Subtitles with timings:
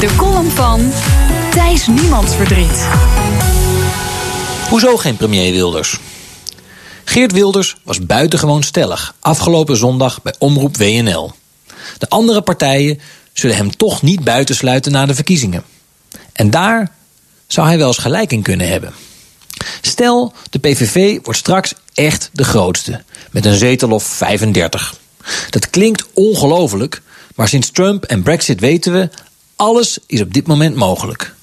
[0.00, 0.92] De column van
[1.50, 2.86] Thijs Niemandsverdriet.
[4.68, 5.98] Hoezo geen premier Wilders?
[7.04, 11.32] Geert Wilders was buitengewoon stellig afgelopen zondag bij Omroep WNL.
[11.98, 13.00] De andere partijen
[13.32, 15.64] zullen hem toch niet buitensluiten na de verkiezingen.
[16.32, 16.92] En daar
[17.46, 18.94] zou hij wel eens gelijk in kunnen hebben.
[19.80, 24.94] Stel, de PVV wordt straks echt de grootste, met een zetel of 35.
[25.50, 27.02] Dat klinkt ongelooflijk,
[27.34, 29.10] maar sinds Trump en Brexit weten we,
[29.56, 31.34] alles is op dit moment mogelijk.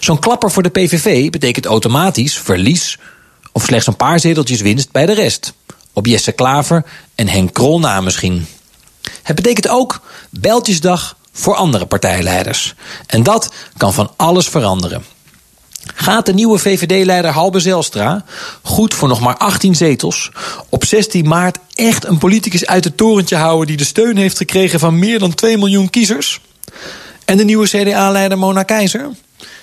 [0.00, 2.98] Zo'n klapper voor de PVV betekent automatisch verlies
[3.52, 5.52] of slechts een paar zeteltjes winst bij de rest.
[5.92, 6.84] Op Jesse Klaver
[7.14, 8.46] en Henk Krol na misschien.
[9.22, 12.74] Het betekent ook beltjesdag voor andere partijleiders.
[13.06, 15.04] En dat kan van alles veranderen.
[15.94, 18.24] Gaat de nieuwe VVD-leider Halbe Zelstra,
[18.62, 20.30] goed voor nog maar 18 zetels,
[20.68, 24.80] op 16 maart echt een politicus uit het torentje houden die de steun heeft gekregen
[24.80, 26.40] van meer dan 2 miljoen kiezers?
[27.30, 29.10] En de nieuwe CDA-leider Mona Keizer?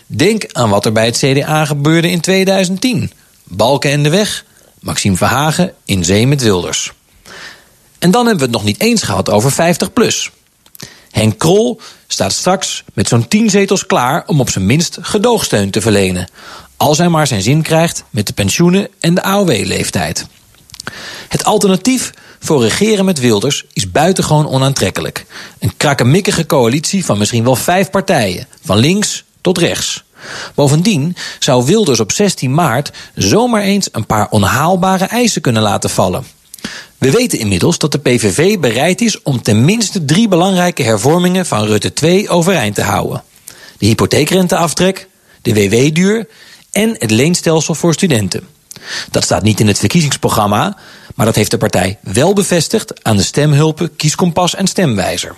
[0.06, 3.12] Denk aan wat er bij het CDA gebeurde in 2010.
[3.44, 4.46] Balken en de weg,
[4.80, 6.94] Maxime Verhagen in zee met Wilders.
[8.00, 10.32] En dan hebben we het nog niet eens gehad over 50 plus.
[11.12, 15.82] Henk Krol staat straks met zo'n 10 zetels klaar om op zijn minst gedoogsteun te
[15.82, 16.30] verlenen.
[16.78, 20.28] Als hij maar zijn zin krijgt met de pensioenen en de AOW-leeftijd.
[21.28, 25.26] Het alternatief voor regeren met Wilders is buitengewoon onaantrekkelijk.
[25.60, 30.04] Een krakkemikkige coalitie van misschien wel vijf partijen, van links tot rechts.
[30.56, 36.26] Bovendien zou Wilders op 16 maart zomaar eens een paar onhaalbare eisen kunnen laten vallen.
[36.98, 41.94] We weten inmiddels dat de PVV bereid is om tenminste drie belangrijke hervormingen van Rutte
[41.94, 43.24] 2 overeind te houden:
[43.78, 45.08] de hypotheekrenteaftrek,
[45.42, 46.28] de WW-duur
[46.72, 48.57] en het leenstelsel voor studenten.
[49.12, 50.78] Dat staat niet in het verkiezingsprogramma,
[51.16, 55.36] maar dat heeft de partij wel bevestigd aan de stemhulpen Kieskompas en Stemwijzer.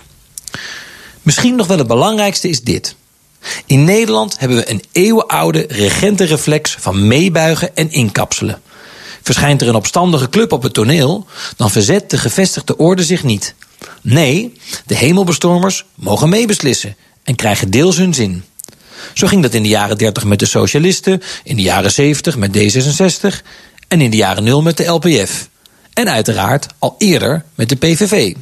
[1.22, 2.94] Misschien nog wel het belangrijkste is dit.
[3.66, 8.60] In Nederland hebben we een eeuwenoude regentenreflex van meebuigen en inkapselen.
[9.22, 13.54] Verschijnt er een opstandige club op het toneel, dan verzet de gevestigde orde zich niet.
[14.02, 14.52] Nee,
[14.86, 18.44] de hemelbestormers mogen meebeslissen en krijgen deels hun zin.
[19.14, 22.56] Zo ging dat in de jaren 30 met de socialisten, in de jaren 70 met
[22.56, 23.46] D66
[23.88, 25.48] en in de jaren 0 met de LPF.
[25.92, 28.34] En uiteraard al eerder met de PVV.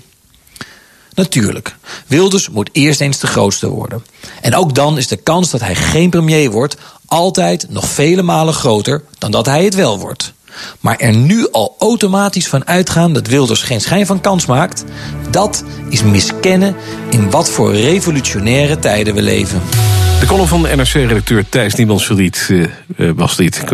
[1.15, 1.77] Natuurlijk,
[2.07, 4.05] Wilders moet eerst eens de grootste worden.
[4.41, 6.77] En ook dan is de kans dat hij geen premier wordt
[7.07, 10.33] altijd nog vele malen groter dan dat hij het wel wordt.
[10.81, 14.85] Maar er nu al automatisch van uitgaan dat Wilders geen schijn van kans maakt,
[15.31, 16.77] dat is miskennen
[17.11, 19.63] in wat voor revolutionaire tijden we leven.
[20.21, 23.65] De column van NRC-redacteur Thijs Niemandsverdriet uh, was dit.